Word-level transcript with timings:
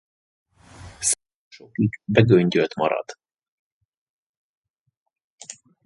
Széle 0.99 1.45
sokig 1.49 1.99
begöngyölt 2.05 2.75
marad. 2.75 3.05